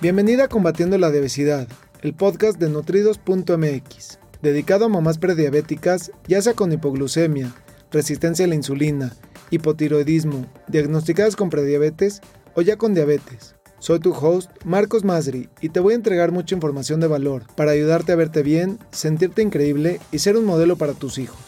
[0.00, 1.66] Bienvenida a Combatiendo la Obesidad,
[2.02, 7.52] el podcast de nutridos.mx, dedicado a mamás prediabéticas, ya sea con hipoglucemia,
[7.90, 9.12] resistencia a la insulina,
[9.50, 12.20] hipotiroidismo, diagnosticadas con prediabetes
[12.54, 13.56] o ya con diabetes.
[13.80, 17.72] Soy tu host, Marcos Masri, y te voy a entregar mucha información de valor para
[17.72, 21.40] ayudarte a verte bien, sentirte increíble y ser un modelo para tus hijos.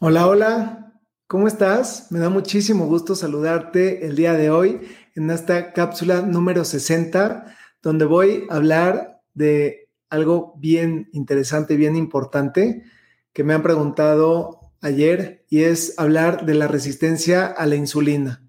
[0.00, 0.92] Hola, hola,
[1.28, 2.08] ¿cómo estás?
[2.10, 4.80] Me da muchísimo gusto saludarte el día de hoy
[5.14, 12.84] en esta cápsula número 60, donde voy a hablar de algo bien interesante, bien importante,
[13.32, 18.48] que me han preguntado ayer, y es hablar de la resistencia a la insulina.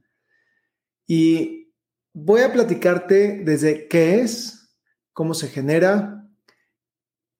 [1.05, 1.73] Y
[2.13, 4.75] voy a platicarte desde qué es,
[5.13, 6.29] cómo se genera,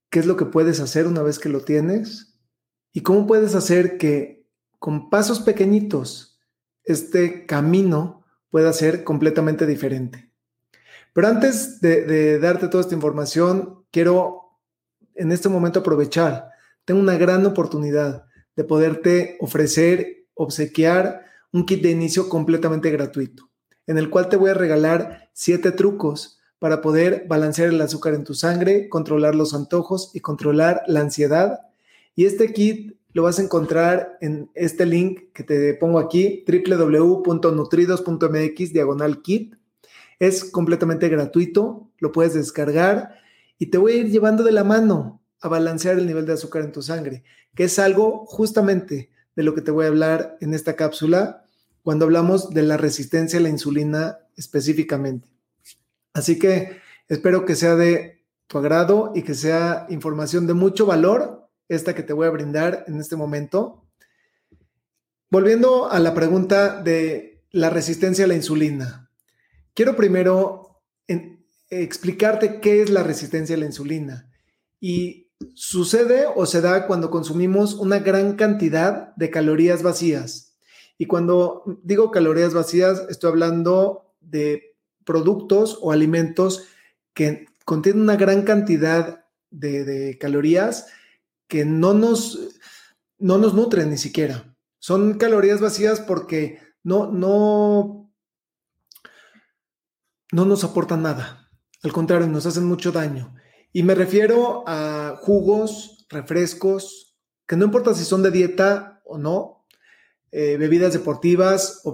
[0.10, 2.38] qué es lo que puedes hacer una vez que lo tienes,
[2.92, 4.46] y cómo puedes hacer que
[4.80, 6.40] con pasos pequeñitos
[6.84, 8.21] este camino
[8.52, 10.30] pueda ser completamente diferente.
[11.14, 14.60] Pero antes de, darte toda esta información, quiero
[15.16, 16.50] en este momento aprovechar.
[16.86, 23.50] Tengo una gran oportunidad de poderte ofrecer, obsequiar un kit de inicio completamente gratuito,
[23.88, 28.24] en el cual te voy a regalar siete trucos para poder balancear el azúcar en
[28.24, 31.60] tu sangre, controlar los antojos y controlar la ansiedad.
[32.16, 38.74] Y este kit lo vas a encontrar en este link que te pongo aquí, www.nutridos.mx
[38.74, 39.56] diagonal kit.
[40.20, 43.16] Es completamente gratuito, lo puedes descargar
[43.58, 46.64] y te voy a ir llevando de la mano a balancear el nivel de azúcar
[46.64, 47.24] en tu sangre,
[47.56, 51.46] que es algo justamente de lo que te voy a hablar en esta cápsula
[51.84, 55.28] cuando hablamos de la resistencia a la insulina específicamente.
[56.14, 61.41] Así que espero que sea de tu agrado y que sea información de mucho valor
[61.72, 63.86] esta que te voy a brindar en este momento.
[65.30, 69.10] Volviendo a la pregunta de la resistencia a la insulina,
[69.74, 70.82] quiero primero
[71.70, 74.30] explicarte qué es la resistencia a la insulina.
[74.82, 80.58] Y sucede o se da cuando consumimos una gran cantidad de calorías vacías.
[80.98, 86.68] Y cuando digo calorías vacías, estoy hablando de productos o alimentos
[87.14, 90.88] que contienen una gran cantidad de, de calorías
[91.52, 92.40] que no nos,
[93.20, 94.56] no nos nutren ni siquiera.
[94.80, 98.10] Son calorías vacías porque no, no,
[100.32, 101.52] no nos aportan nada.
[101.84, 103.36] Al contrario, nos hacen mucho daño.
[103.74, 109.66] Y me refiero a jugos, refrescos, que no importa si son de dieta o no,
[110.32, 111.92] eh, bebidas deportivas o,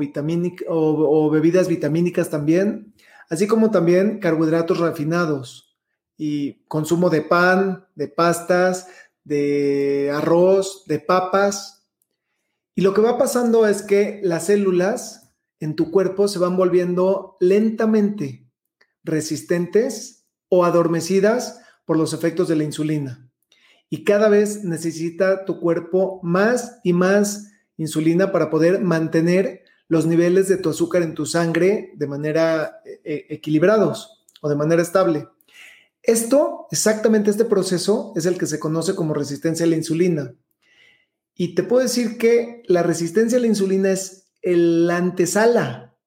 [0.70, 2.94] o, bebidas vitamínicas también,
[3.28, 5.80] así como también carbohidratos refinados
[6.16, 8.88] y consumo de pan, de pastas,
[9.28, 11.86] de arroz, de papas.
[12.76, 17.36] Y lo que va pasando es que las células en tu cuerpo se van volviendo
[17.42, 18.50] lentamente
[19.04, 23.30] resistentes o adormecidas por los efectos de la insulina.
[23.90, 30.48] Y cada vez necesita tu cuerpo más y más insulina para poder mantener los niveles
[30.48, 35.28] de tu azúcar en tu sangre de manera eh, eh, equilibrados o de manera estable.
[36.08, 40.34] Esto, exactamente este proceso, es el que se conoce como resistencia a la insulina.
[41.36, 45.98] Y te puedo decir que la resistencia a la insulina es el antesala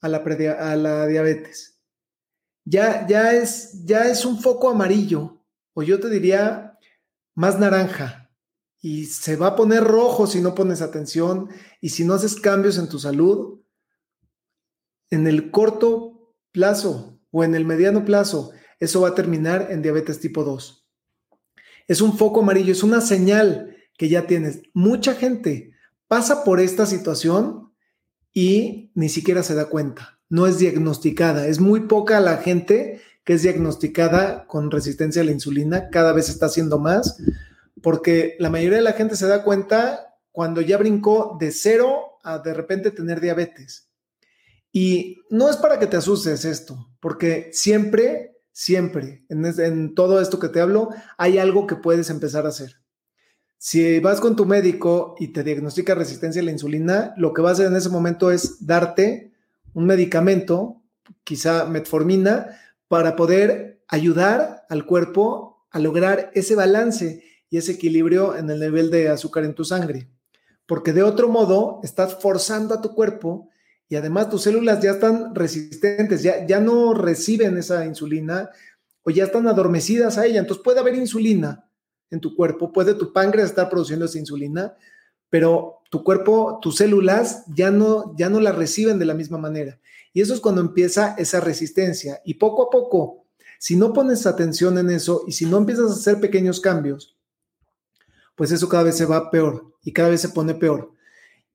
[0.00, 1.80] a la, a la diabetes.
[2.64, 6.78] Ya, ya, es, ya es un foco amarillo, o yo te diría
[7.34, 8.30] más naranja,
[8.80, 11.48] y se va a poner rojo si no pones atención
[11.80, 13.60] y si no haces cambios en tu salud.
[15.10, 18.52] En el corto plazo o en el mediano plazo,
[18.84, 20.86] eso va a terminar en diabetes tipo 2.
[21.86, 24.62] Es un foco amarillo, es una señal que ya tienes.
[24.72, 25.72] Mucha gente
[26.08, 27.72] pasa por esta situación
[28.32, 30.20] y ni siquiera se da cuenta.
[30.28, 31.46] No es diagnosticada.
[31.46, 35.90] Es muy poca la gente que es diagnosticada con resistencia a la insulina.
[35.90, 37.18] Cada vez está haciendo más
[37.82, 42.38] porque la mayoría de la gente se da cuenta cuando ya brincó de cero a
[42.38, 43.90] de repente tener diabetes.
[44.72, 50.48] Y no es para que te asustes esto, porque siempre siempre, en, todo esto que
[50.48, 52.76] te hablo, hay algo que puedes empezar a hacer.
[53.58, 57.50] Si vas con tu médico y te diagnostica resistencia a la insulina, lo que va
[57.50, 59.32] a hacer en ese momento es darte
[59.72, 60.82] un medicamento,
[61.24, 62.56] quizá metformina,
[62.86, 68.88] para poder ayudar al cuerpo a lograr ese balance y ese equilibrio en el nivel
[68.90, 70.08] de azúcar en tu sangre.
[70.66, 73.48] Porque de otro modo, estás forzando a tu cuerpo
[73.94, 78.50] y además tus células ya están resistentes, ya, ya no reciben esa insulina
[79.04, 80.40] o ya están adormecidas a ella.
[80.40, 81.64] Entonces puede haber insulina
[82.10, 84.74] en tu cuerpo, puede tu páncreas estar produciendo esa insulina,
[85.30, 89.78] pero tu cuerpo, tus células ya no, ya no la reciben de la misma manera.
[90.12, 92.20] Y eso es cuando empieza esa resistencia.
[92.24, 93.26] Y poco a poco,
[93.60, 97.16] si no pones atención en eso y si no empiezas a hacer pequeños cambios,
[98.34, 100.94] pues eso cada vez se va peor y cada vez se pone peor.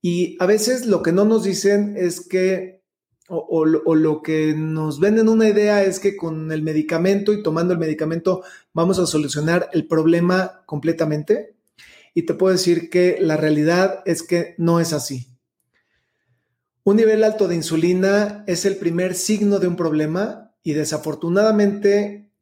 [0.02, 2.82] Y a veces lo que no nos dicen es que,
[3.28, 7.78] o, lo que nos venden una idea es que con el medicamento y tomando el
[7.78, 8.42] medicamento
[8.72, 11.54] vamos a solucionar el problema completamente.
[12.12, 15.28] Y te puedo decir que la realidad es que no es así.
[16.82, 22.32] Un nivel alto de insulina es el primer signo de un problema y desafortunadamente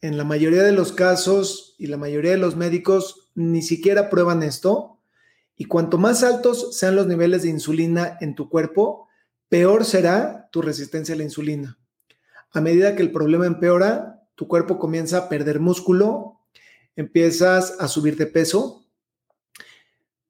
[0.00, 4.42] en la mayoría de los casos y la mayoría de los médicos ni siquiera prueban
[4.42, 4.95] esto
[5.56, 9.08] y cuanto más altos sean los niveles de insulina en tu cuerpo,
[9.48, 11.78] peor será tu resistencia a la insulina.
[12.52, 16.40] A medida que el problema empeora, tu cuerpo comienza a perder músculo,
[16.94, 18.86] empiezas a subir de peso,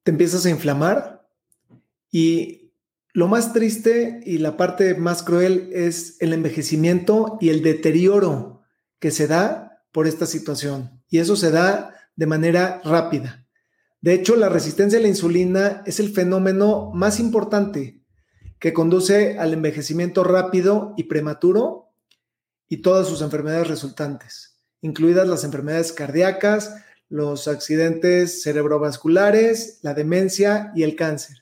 [0.03, 1.27] te empiezas a inflamar
[2.09, 2.71] y
[3.11, 8.61] lo más triste y la parte más cruel es el envejecimiento y el deterioro
[8.99, 11.01] que se da por esta situación.
[11.09, 13.46] Y eso se da de manera rápida.
[14.07, 17.99] De hecho, la resistencia a la insulina es el fenómeno más importante
[18.57, 21.91] que conduce al envejecimiento rápido y prematuro
[22.69, 26.73] y todas sus enfermedades resultantes, incluidas las enfermedades cardíacas,
[27.09, 31.39] los accidentes cerebrovasculares, la demencia y el cáncer.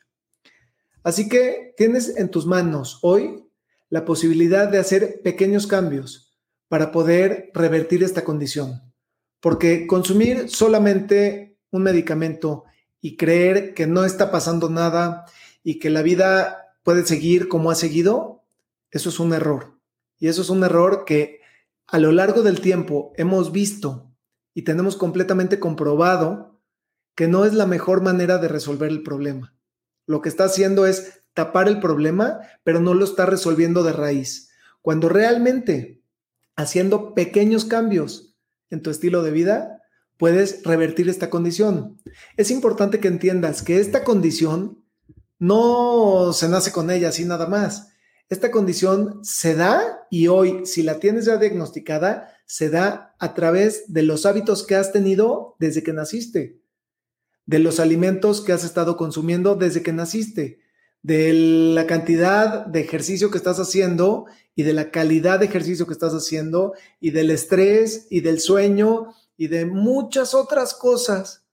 [1.04, 3.46] Así que tienes en tus manos hoy
[3.92, 6.36] la posibilidad de hacer pequeños cambios
[6.68, 8.92] para poder revertir esta condición,
[9.40, 11.45] porque consumir solamente
[11.76, 12.66] un medicamento
[13.02, 15.26] y creer que no está pasando nada
[15.64, 18.44] y que la vida puede seguir como ha seguido,
[18.92, 19.80] eso es un error.
[20.18, 21.42] Y eso es un error que
[21.88, 24.12] a lo largo del tiempo hemos visto
[24.54, 26.62] y tenemos completamente comprobado
[27.16, 29.56] que no es la mejor manera de resolver el problema.
[30.06, 34.50] Lo que está haciendo es tapar el problema, pero no lo está resolviendo de raíz.
[34.82, 36.02] Cuando realmente
[36.56, 38.36] haciendo pequeños cambios
[38.70, 39.82] en tu estilo de vida,
[40.18, 42.02] puedes revertir esta condición.
[42.38, 44.84] Es importante que entiendas que esta condición
[45.40, 47.90] no se nace con ella así nada más.
[48.30, 53.92] Esta condición se da y hoy, si la tienes ya diagnosticada, se da a través
[53.94, 56.60] de los hábitos que has tenido desde que naciste,
[57.46, 60.60] de los alimentos que has estado consumiendo desde que naciste,
[61.04, 64.26] de la cantidad de ejercicio que estás haciendo
[64.56, 69.14] y de la calidad de ejercicio que estás haciendo y del estrés y del sueño
[69.38, 71.46] y de muchas otras cosas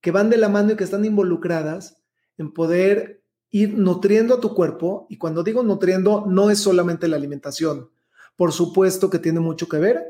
[0.00, 1.98] que van de la mano y que están involucradas
[2.38, 5.06] en poder ir nutriendo a tu cuerpo.
[5.08, 7.90] Y cuando digo nutriendo, no es solamente la alimentación.
[8.36, 10.04] Por supuesto que tiene mucho que ver,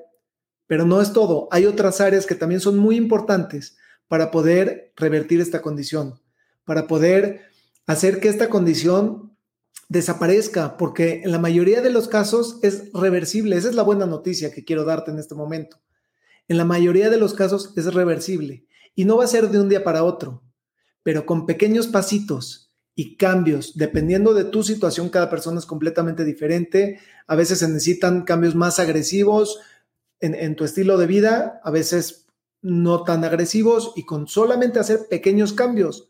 [0.67, 1.49] pero no es todo.
[1.50, 3.76] Hay otras áreas que también son muy importantes
[4.08, 6.20] para poder revertir esta condición,
[6.64, 7.43] para poder
[7.87, 9.37] hacer que esta condición
[9.88, 13.56] desaparezca, porque en la mayoría de los casos es reversible.
[13.56, 15.79] Esa es la buena noticia que quiero darte en este momento
[16.48, 19.69] en la mayoría de los casos es reversible y no va a ser de un
[19.69, 20.43] día para otro,
[21.02, 26.98] pero con pequeños pasitos y cambios, dependiendo de tu situación, cada persona es completamente diferente.
[27.26, 29.60] A veces se necesitan cambios más agresivos
[30.20, 32.26] en, tu estilo de vida, a veces
[32.62, 36.08] no tan agresivos y con solamente hacer pequeños cambios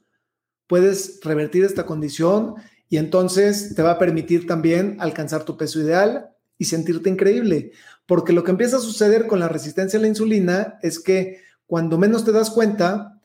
[0.69, 2.55] puedes revertir esta condición
[2.88, 7.73] y entonces te va a permitir también alcanzar tu peso ideal y sentirte increíble.
[8.06, 11.99] Porque lo que empieza a suceder con la resistencia a la insulina es que cuando
[11.99, 13.21] menos te das cuenta,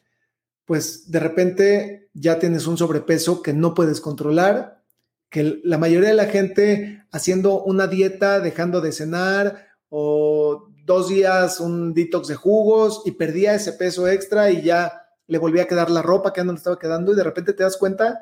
[0.65, 4.83] pues de repente ya tienes un sobrepeso que no puedes controlar,
[5.29, 11.59] que la mayoría de la gente haciendo una dieta, dejando de cenar o dos días
[11.59, 15.89] un detox de jugos y perdía ese peso extra y ya le volvía a quedar
[15.89, 18.19] la ropa que no le estaba quedando y de repente te das cuenta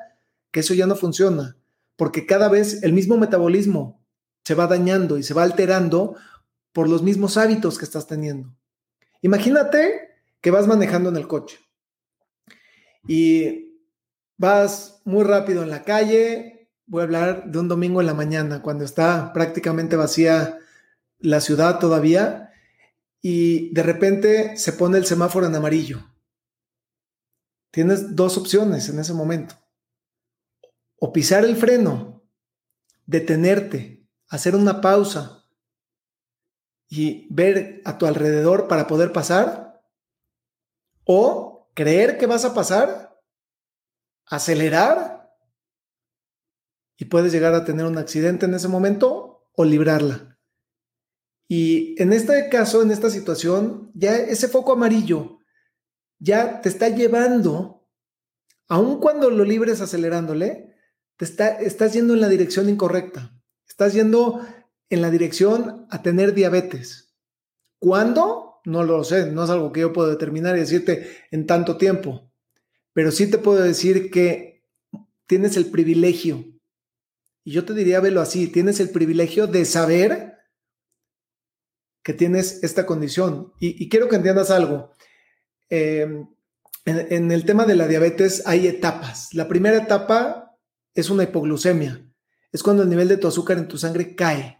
[0.52, 1.56] que eso ya no funciona,
[1.96, 4.00] porque cada vez el mismo metabolismo
[4.44, 6.16] se va dañando y se va alterando
[6.72, 8.54] por los mismos hábitos que estás teniendo.
[9.22, 10.10] Imagínate
[10.40, 11.58] que vas manejando en el coche
[13.06, 13.78] y
[14.36, 16.70] vas muy rápido en la calle.
[16.86, 20.58] Voy a hablar de un domingo en la mañana, cuando está prácticamente vacía
[21.18, 22.52] la ciudad todavía,
[23.20, 26.06] y de repente se pone el semáforo en amarillo.
[27.70, 29.54] Tienes dos opciones en ese momento.
[30.98, 32.22] O pisar el freno,
[33.06, 35.39] detenerte, hacer una pausa
[36.90, 39.80] y ver a tu alrededor para poder pasar?
[41.04, 43.16] ¿O creer que vas a pasar?
[44.26, 45.32] ¿Acelerar?
[46.98, 50.36] Y puedes llegar a tener un accidente en ese momento o librarla.
[51.48, 55.38] Y en este caso, en esta situación, ya ese foco amarillo
[56.18, 57.88] ya te está llevando,
[58.68, 60.76] aun cuando lo libres acelerándole,
[61.16, 63.34] te está, estás yendo en la dirección incorrecta.
[63.66, 64.46] Estás yendo
[64.90, 67.14] en la dirección a tener diabetes.
[67.78, 68.60] ¿Cuándo?
[68.64, 72.30] No lo sé, no es algo que yo puedo determinar y decirte en tanto tiempo,
[72.92, 74.66] pero sí te puedo decir que
[75.26, 76.44] tienes el privilegio,
[77.44, 80.38] y yo te diría, velo así, tienes el privilegio de saber
[82.02, 83.52] que tienes esta condición.
[83.58, 84.94] Y, quiero que entiendas algo.
[85.68, 86.28] Em,
[86.84, 89.34] en, el tema de la diabetes hay etapas.
[89.34, 90.56] La primera etapa
[90.94, 92.06] es una hipoglucemia.
[92.52, 94.59] Es cuando el nivel de tu azúcar en tu sangre cae.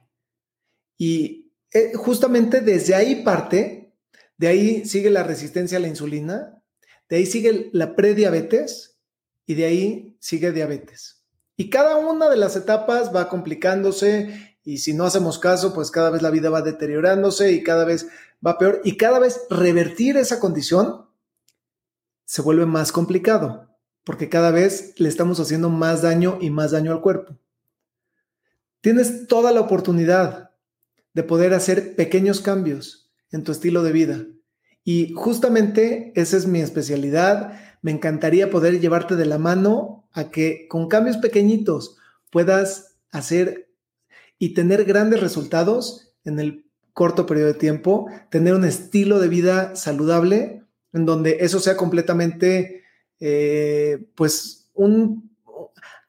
[1.00, 3.94] Y eh, justamente desde ahí parte,
[4.36, 6.62] de ahí sigue la resistencia a la insulina,
[7.08, 9.00] de ahí sigue la prediabetes
[9.46, 11.24] y de ahí sigue diabetes.
[11.56, 16.10] Y cada una de las etapas va complicándose y si no hacemos caso, pues cada
[16.10, 18.08] vez la vida va deteriorándose y cada vez
[18.46, 21.08] va peor y cada vez revertir esa condición
[22.26, 23.70] se vuelve más complicado
[24.04, 27.38] porque cada vez le estamos haciendo más daño y más daño al cuerpo.
[28.82, 30.49] Tienes toda la oportunidad
[31.14, 34.26] de poder hacer pequeños cambios en tu estilo de vida.
[34.84, 37.52] Y justamente esa es mi especialidad.
[37.82, 41.96] Me encantaría poder llevarte de la mano a que con cambios pequeñitos
[42.30, 43.70] puedas hacer
[44.38, 49.76] y tener grandes resultados en el corto periodo de tiempo, tener un estilo de vida
[49.76, 52.82] saludable en donde eso sea completamente,
[53.20, 55.30] eh, pues, un,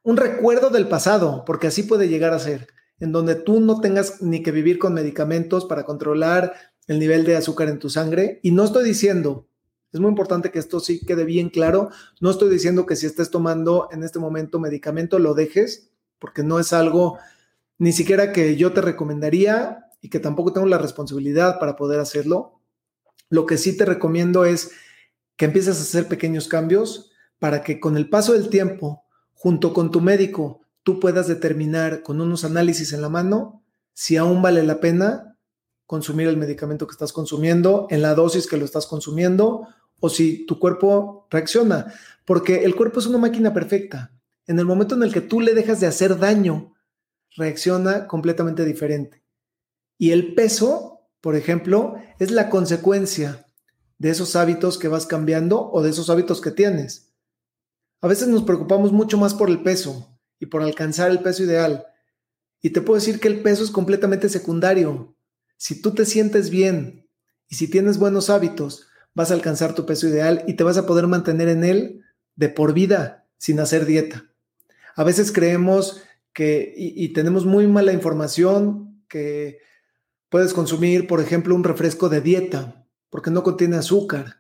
[0.04, 2.68] un recuerdo del pasado, porque así puede llegar a ser,
[3.02, 6.54] en donde tú no tengas ni que vivir con medicamentos para controlar
[6.88, 8.40] el nivel de azúcar en tu sangre.
[8.44, 9.48] Y no estoy diciendo,
[9.92, 11.90] es muy importante que esto sí quede bien claro,
[12.22, 15.90] no estoy diciendo que si estés tomando en este momento medicamento lo dejes,
[16.20, 17.18] porque no es algo
[17.80, 22.62] ni siquiera que yo te recomendaría y que tampoco tengo la responsabilidad para poder hacerlo.
[23.30, 24.72] Lo que sí te recomiendo es
[25.36, 29.90] que empieces a hacer pequeños cambios para que con el paso del tiempo, junto con
[29.90, 34.80] tu médico, tú puedas determinar con unos análisis en la mano si aún vale la
[34.80, 35.38] pena
[35.86, 39.68] consumir el medicamento que estás consumiendo, en la dosis que lo estás consumiendo,
[40.00, 41.94] o si tu cuerpo reacciona.
[42.26, 44.14] Porque el cuerpo es una máquina perfecta.
[44.48, 46.74] En el momento en el que tú le dejas de hacer daño,
[47.36, 49.22] reacciona completamente diferente.
[49.98, 53.48] Y el peso, por ejemplo, es la consecuencia
[53.98, 57.12] de esos hábitos que vas cambiando o de esos hábitos que tienes.
[58.00, 60.11] A veces nos preocupamos mucho más por el peso
[60.42, 61.86] y por alcanzar el peso ideal.
[62.62, 65.16] Y te puedo decir que el peso es completamente secundario.
[65.56, 67.08] Si tú te sientes bien
[67.48, 70.88] y si tienes buenos hábitos, vas a alcanzar tu peso ideal y te vas a
[70.88, 72.02] poder mantener en él
[72.36, 74.34] de por vida sin hacer dieta.
[74.96, 76.02] A veces creemos
[76.34, 79.60] que, y, tenemos muy mala información, que
[80.30, 84.38] puedes consumir, por ejemplo, un refresco de dieta porque no contiene azúcar.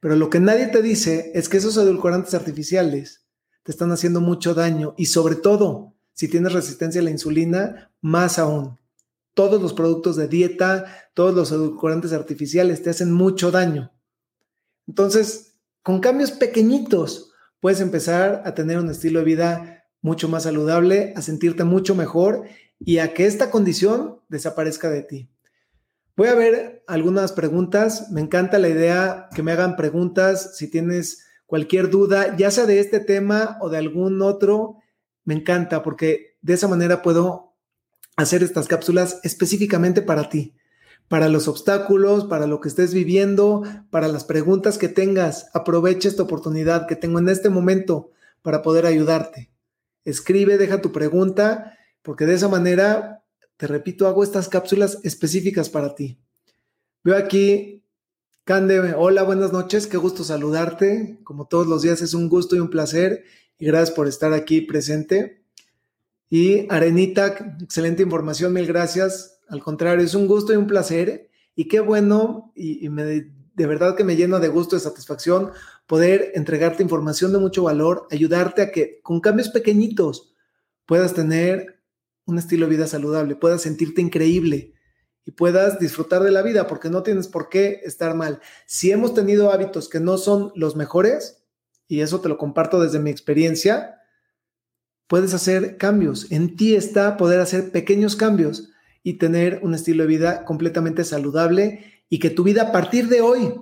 [0.00, 3.26] Pero lo que nadie te dice es que esos edulcorantes artificiales
[3.62, 8.38] te están haciendo mucho daño y sobre todo, si tienes resistencia a la insulina, más
[8.38, 8.80] aún
[9.34, 13.92] todos los productos de dieta, todos los edulcorantes artificiales te hacen mucho daño.
[14.86, 21.12] Entonces, con cambios pequeñitos, puedes empezar a tener un estilo de vida mucho más saludable,
[21.16, 22.44] a sentirte mucho mejor
[22.78, 25.30] y a que esta condición desaparezca de ti.
[26.16, 28.10] Voy a ver algunas preguntas.
[28.10, 32.78] Me encanta la idea que me hagan preguntas si tienes cualquier duda, ya sea de
[32.78, 34.76] este tema o de algún otro.
[35.24, 37.54] Me encanta porque de esa manera puedo
[38.14, 40.54] hacer estas cápsulas específicamente para ti,
[41.08, 45.48] para los obstáculos, para lo que estés viviendo, para las preguntas que tengas.
[45.52, 49.50] Aprovecha esta oportunidad que tengo en este momento para poder ayudarte.
[50.04, 53.24] Escribe, deja tu pregunta, porque de esa manera,
[53.56, 56.20] te repito, hago estas cápsulas específicas para ti.
[57.02, 57.82] Veo aquí,
[58.50, 61.20] Cande, hola, buenas noches, qué gusto saludarte.
[61.22, 63.22] Como todos los días es un gusto y un placer
[63.60, 65.44] y gracias por estar aquí presente.
[66.28, 67.28] Y Arenita,
[67.62, 69.38] excelente información, mil gracias.
[69.48, 71.30] Al contrario, es un gusto y un placer.
[71.54, 75.52] Y qué bueno, y, de verdad que me llena de gusto y satisfacción
[75.86, 80.34] poder entregarte información de mucho valor, ayudarte a que con cambios pequeñitos
[80.86, 81.80] puedas tener
[82.24, 84.74] un estilo de vida saludable, puedas sentirte increíble
[85.24, 88.40] y puedas disfrutar de la vida, porque no tienes por qué estar mal.
[88.66, 91.42] Si hemos tenido hábitos que no son los mejores,
[91.88, 94.00] y eso te lo comparto desde mi experiencia,
[95.06, 96.30] puedes hacer cambios.
[96.30, 98.70] En ti está poder hacer pequeños cambios
[99.02, 103.20] y tener un estilo de vida completamente saludable y que tu vida a partir de
[103.20, 103.54] hoy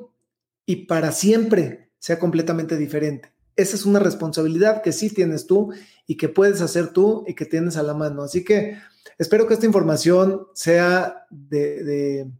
[0.67, 3.33] y para siempre sea completamente diferente.
[3.59, 5.73] Esa es una responsabilidad que sí tienes tú
[6.07, 8.23] y que puedes hacer tú y que tienes a la mano.
[8.23, 8.79] Así que
[9.19, 12.31] espero que esta información sea de,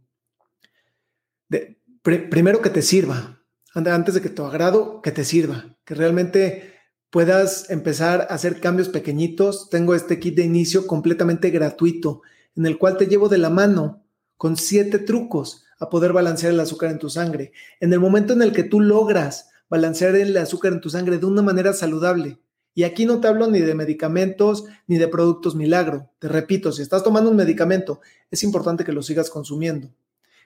[2.01, 6.73] primero que te sirva, antes de que tu agrado, que te sirva, que realmente
[7.09, 9.69] puedas empezar a hacer cambios pequeñitos.
[9.69, 12.21] Tengo este kit de inicio completamente gratuito
[12.55, 14.05] en el cual te llevo de la mano
[14.37, 17.51] con siete trucos a poder balancear el azúcar en tu sangre.
[17.81, 21.25] En el momento en el que tú logras balancear el azúcar en tu sangre de
[21.25, 22.39] una manera saludable,
[22.79, 26.09] y aquí no te hablo ni de medicamentos ni de productos milagro.
[26.19, 27.99] Te repito, si estás tomando un medicamento,
[28.31, 29.89] es importante que lo sigas consumiendo.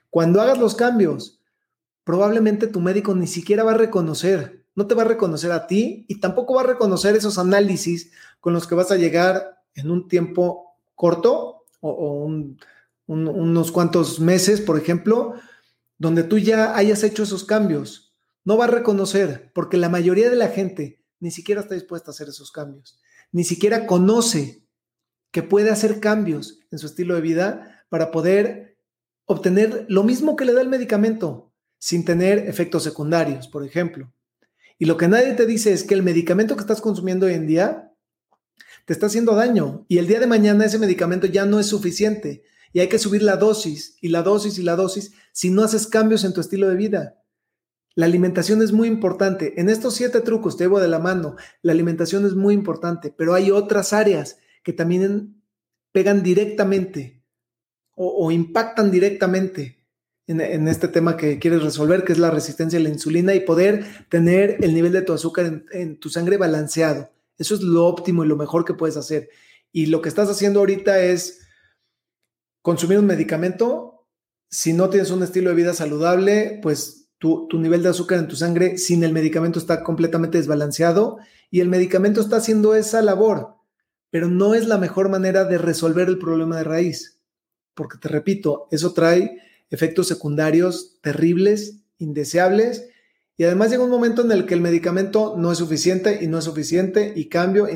[0.10, 1.40] Cuando hagas los cambios,
[2.04, 6.06] probablemente tu médico ni siquiera va a reconocer, no te va a reconocer a ti
[6.08, 10.08] y tampoco va a reconocer esos análisis con los que vas a llegar en un
[10.08, 12.32] tiempo corto o,
[13.06, 15.36] unos cuantos meses, por ejemplo,
[16.00, 18.03] donde tú ya hayas hecho esos cambios.
[18.46, 22.14] No va a reconocer porque la mayoría de la gente ni siquiera está dispuesta a
[22.14, 23.00] hacer esos cambios,
[23.32, 24.64] ni siquiera conoce
[25.32, 28.78] que puede hacer cambios en su estilo de vida para poder
[29.26, 34.14] obtener lo mismo que le da el medicamento sin tener efectos secundarios, por ejemplo.
[34.78, 37.48] Y lo que nadie te dice es que el medicamento que estás consumiendo hoy en
[37.48, 37.94] día
[38.86, 42.44] te está haciendo daño y el día de mañana ese medicamento ya no es suficiente
[42.74, 45.88] y hay que subir la dosis y la dosis y la dosis si no haces
[45.88, 47.23] cambios en tu estilo de vida.
[47.96, 49.60] La alimentación es muy importante.
[49.60, 51.36] En estos siete trucos te llevo de la mano.
[51.62, 55.44] La alimentación es muy importante, pero hay otras áreas que también
[55.92, 57.24] pegan directamente
[57.96, 59.86] o, impactan directamente
[60.26, 63.86] en, este tema que quieres resolver, que es la resistencia a la insulina y poder
[64.10, 67.12] tener el nivel de tu azúcar en, en tu sangre balanceado.
[67.38, 69.30] Eso es lo óptimo y lo mejor que puedes hacer.
[69.72, 71.42] Y lo que estás haciendo ahorita es
[72.64, 74.08] consumir un medicamento.
[74.50, 78.36] Si no tienes un estilo de vida saludable, pues tu, nivel de azúcar en tu
[78.36, 83.56] sangre sin el medicamento está completamente desbalanceado y el medicamento está haciendo esa labor,
[84.10, 87.22] pero no es la mejor manera de resolver el problema de raíz,
[87.76, 89.38] porque te repito, eso trae
[89.70, 92.90] efectos secundarios terribles, indeseables,
[93.38, 96.40] y además llega un momento en el que el medicamento no es suficiente y no
[96.40, 97.70] es suficiente y cambio.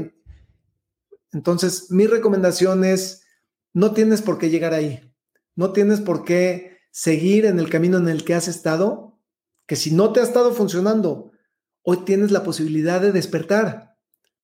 [1.31, 3.23] Entonces, mi recomendación es,
[3.71, 5.09] no tienes por qué llegar ahí,
[5.55, 9.06] no tienes por qué seguir en el camino en el que has estado
[9.67, 11.31] que si no te ha estado funcionando,
[11.83, 13.95] hoy tienes la posibilidad de despertar.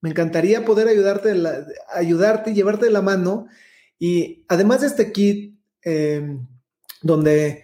[0.02, 1.34] Me encantaría poder ayudarte,
[1.94, 3.48] ayudarte y llevarte de la mano.
[3.98, 6.46] Y además de este kit, em,
[7.02, 7.64] donde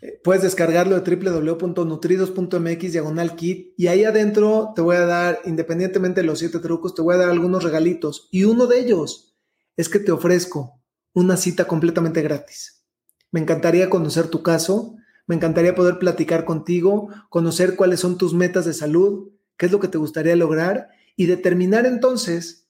[0.00, 6.20] eh, puedes descargarlo de www.nutridos.mx diagonal kit y ahí adentro te voy a dar, independientemente
[6.20, 9.36] de los siete trucos, te voy a dar algunos regalitos y uno de ellos
[9.76, 10.82] es que te ofrezco
[11.14, 12.84] una cita completamente gratis.
[13.32, 14.95] Me encantaría conocer tu caso,
[15.26, 19.80] me encantaría poder platicar contigo, conocer cuáles son tus metas de salud, qué es lo
[19.80, 22.68] que te gustaría lograr y determinar entonces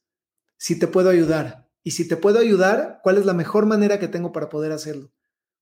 [0.56, 1.68] si te puedo ayudar.
[1.82, 5.12] Y si te puedo ayudar, cuál es la mejor manera que tengo para poder hacerlo.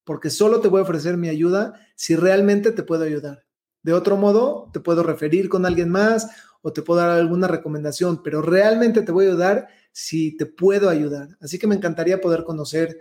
[0.03, 3.45] Porque solo te voy a ofrecer mi ayuda si realmente te puedo ayudar.
[3.83, 6.27] De otro modo, te puedo referir con alguien más
[6.61, 10.89] o te puedo dar alguna recomendación, pero realmente te voy a ayudar si te puedo
[10.89, 11.37] ayudar.
[11.39, 12.99] Así que me encantaría poder conocer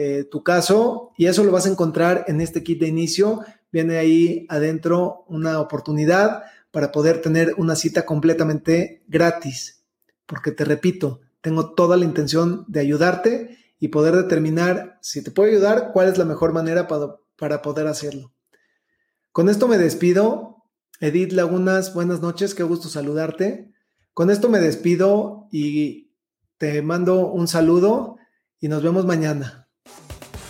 [0.00, 3.40] eh, tu caso y eso lo vas a encontrar en este kit de inicio.
[3.72, 9.82] Viene ahí adentro una oportunidad para poder tener una cita completamente gratis.
[10.24, 15.50] Porque te repito, tengo toda la intención de ayudarte y poder determinar si te puedo
[15.50, 18.32] ayudar, cuál es la mejor manera para, para poder hacerlo.
[19.32, 20.62] Con esto me despido.
[21.00, 23.72] Edith Lagunas, buenas noches, qué gusto saludarte.
[24.14, 26.12] Con esto me despido y
[26.56, 28.16] te mando un saludo
[28.60, 29.67] y nos vemos mañana.